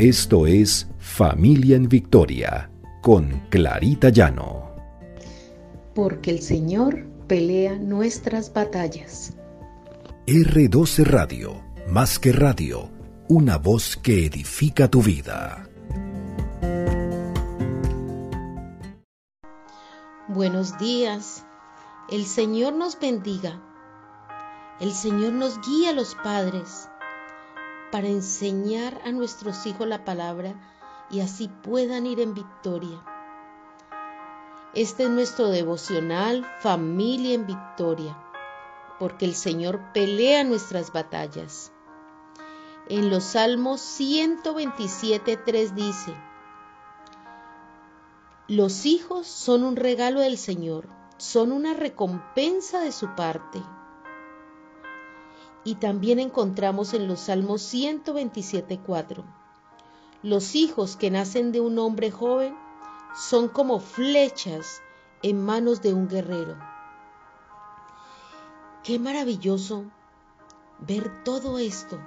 [0.00, 2.70] Esto es Familia en Victoria
[3.02, 4.74] con Clarita Llano.
[5.94, 9.34] Porque el Señor pelea nuestras batallas.
[10.26, 12.88] R12 Radio, más que radio,
[13.28, 15.68] una voz que edifica tu vida.
[20.28, 21.44] Buenos días.
[22.10, 23.60] El Señor nos bendiga.
[24.80, 26.88] El Señor nos guía a los padres
[27.90, 30.54] para enseñar a nuestros hijos la palabra
[31.10, 33.02] y así puedan ir en victoria.
[34.74, 38.16] Este es nuestro devocional Familia en Victoria,
[39.00, 41.72] porque el Señor pelea nuestras batallas.
[42.88, 46.14] En los Salmos 127.3 dice,
[48.46, 53.60] Los hijos son un regalo del Señor, son una recompensa de su parte.
[55.64, 59.24] Y también encontramos en los Salmos 127.4.
[60.22, 62.56] Los hijos que nacen de un hombre joven
[63.14, 64.82] son como flechas
[65.22, 66.56] en manos de un guerrero.
[68.84, 69.84] Qué maravilloso
[70.78, 71.98] ver todo esto.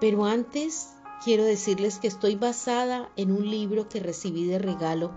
[0.00, 5.12] Pero antes quiero decirles que estoy basada en un libro que recibí de regalo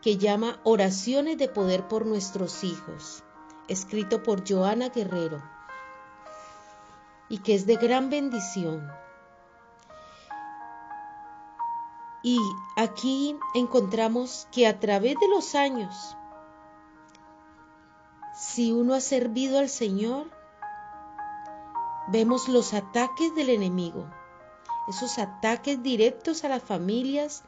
[0.00, 3.24] que llama Oraciones de Poder por nuestros hijos
[3.72, 5.42] escrito por Joana Guerrero,
[7.28, 8.90] y que es de gran bendición.
[12.22, 12.38] Y
[12.76, 16.16] aquí encontramos que a través de los años,
[18.34, 20.30] si uno ha servido al Señor,
[22.08, 24.06] vemos los ataques del enemigo,
[24.88, 27.44] esos ataques directos a las familias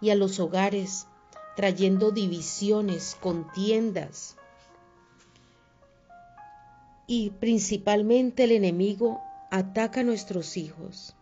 [0.00, 1.06] y a los hogares,
[1.54, 4.36] trayendo divisiones, contiendas,
[7.10, 11.16] y principalmente el enemigo ataca a nuestros hijos.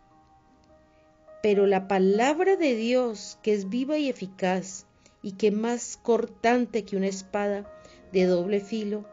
[1.41, 4.85] Pero la palabra de Dios, que es viva y eficaz
[5.23, 7.73] y que más cortante que una espada
[8.11, 9.05] de doble filo,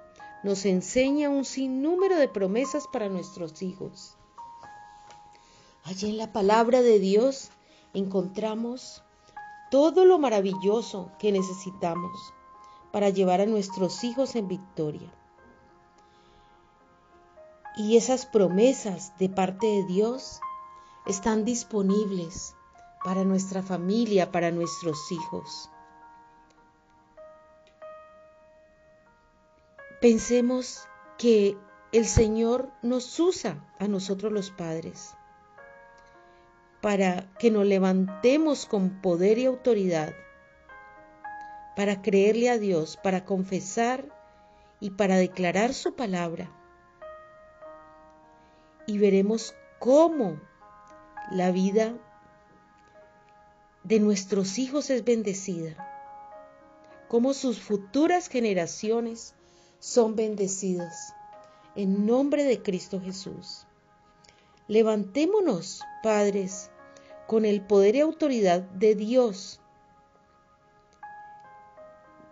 [0.42, 4.16] nos enseña un sinnúmero de promesas para nuestros hijos.
[5.84, 7.50] Allí en la palabra de Dios
[7.94, 9.04] encontramos
[9.70, 12.34] todo lo maravilloso que necesitamos
[12.90, 15.12] para llevar a nuestros hijos en victoria.
[17.76, 20.40] Y esas promesas de parte de Dios
[21.06, 22.54] están disponibles
[23.04, 25.70] para nuestra familia, para nuestros hijos.
[30.00, 30.86] Pensemos
[31.18, 31.56] que
[31.90, 35.14] el Señor nos usa a nosotros los padres
[36.80, 40.12] para que nos levantemos con poder y autoridad,
[41.74, 44.04] para creerle a Dios, para confesar
[44.80, 46.50] y para declarar su palabra
[48.86, 50.40] y veremos cómo
[51.30, 51.94] la vida
[53.82, 55.76] de nuestros hijos es bendecida,
[57.08, 59.34] cómo sus futuras generaciones
[59.78, 61.14] son bendecidas.
[61.76, 63.66] En nombre de Cristo Jesús.
[64.68, 66.70] Levantémonos, padres,
[67.26, 69.60] con el poder y autoridad de Dios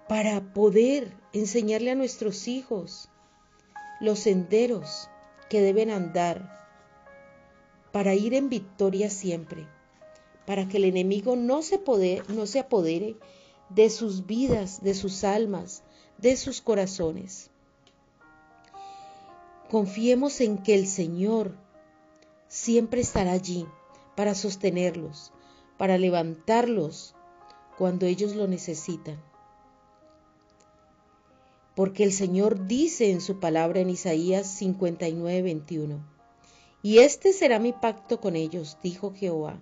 [0.09, 3.09] para poder enseñarle a nuestros hijos
[4.01, 5.09] los senderos
[5.53, 6.67] que deben andar
[7.93, 9.69] para ir en victoria siempre,
[10.47, 11.79] para que el enemigo no se,
[12.29, 13.17] no se apodere
[13.69, 15.83] de sus vidas, de sus almas,
[16.17, 17.51] de sus corazones.
[19.71, 21.55] Confiemos en que el Señor
[22.49, 23.67] siempre estará allí
[24.17, 25.35] para sostenerlos,
[25.77, 27.15] para levantarlos
[27.77, 29.23] cuando ellos lo necesitan
[31.75, 36.05] porque el Señor dice en su palabra en Isaías 59, 21,
[36.83, 39.59] Y este será mi pacto con ellos, dijo Jehová,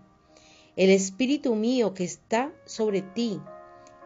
[0.76, 3.40] el Espíritu mío que está sobre ti,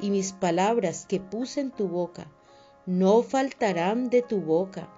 [0.00, 2.30] y mis palabras que puse en tu boca,
[2.84, 4.88] no faltarán de tu boca,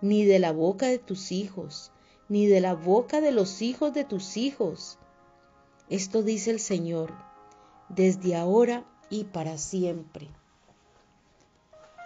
[0.00, 1.92] ni de la boca de tus hijos,
[2.28, 4.98] ni de la boca de los hijos de tus hijos.
[5.88, 7.12] Esto dice el Señor,
[7.88, 10.28] desde ahora y para siempre.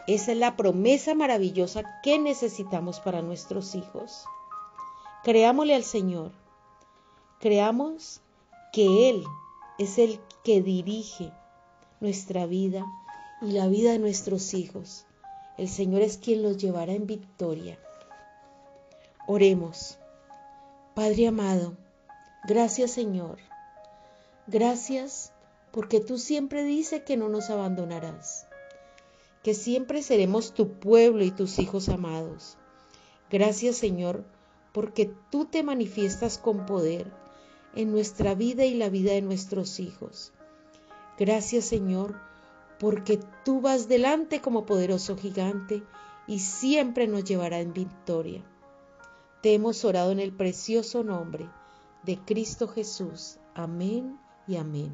[0.07, 4.25] Esa es la promesa maravillosa que necesitamos para nuestros hijos.
[5.25, 6.31] Creámosle al Señor.
[7.41, 8.21] Creamos
[8.73, 9.25] que Él
[9.79, 11.33] es el que dirige
[12.01, 12.87] nuestra vida
[13.43, 15.07] y la vida de nuestros hijos.
[15.59, 17.77] El Señor es quien los llevará en victoria.
[19.27, 19.99] Oremos.
[20.95, 21.77] Padre amado,
[22.45, 23.39] gracias Señor.
[24.47, 25.33] Gracias
[25.73, 28.46] porque tú siempre dices que no nos abandonarás
[29.47, 32.59] que siempre seremos tu pueblo y tus hijos amados.
[33.31, 34.25] Gracias Señor,
[34.73, 37.13] porque tú te manifiestas con poder
[37.77, 40.33] en nuestra vida y la vida de nuestros hijos.
[41.17, 42.17] Gracias Señor,
[42.81, 45.85] porque tú vas delante como poderoso gigante
[46.27, 48.43] y siempre nos llevará en victoria.
[49.43, 51.49] Te hemos orado en el precioso nombre
[52.03, 53.39] de Cristo Jesús.
[53.55, 54.93] Amén y amén.